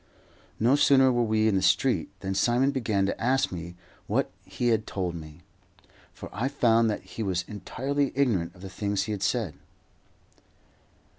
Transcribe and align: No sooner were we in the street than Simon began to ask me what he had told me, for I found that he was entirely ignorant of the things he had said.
No 0.59 0.75
sooner 0.75 1.11
were 1.11 1.21
we 1.21 1.47
in 1.47 1.53
the 1.53 1.61
street 1.61 2.09
than 2.21 2.33
Simon 2.33 2.71
began 2.71 3.05
to 3.05 3.21
ask 3.23 3.51
me 3.51 3.75
what 4.07 4.31
he 4.45 4.69
had 4.69 4.87
told 4.87 5.13
me, 5.13 5.41
for 6.11 6.27
I 6.33 6.47
found 6.47 6.89
that 6.89 7.03
he 7.03 7.21
was 7.21 7.45
entirely 7.47 8.11
ignorant 8.15 8.55
of 8.55 8.61
the 8.63 8.67
things 8.71 9.03
he 9.03 9.11
had 9.11 9.21
said. 9.21 9.53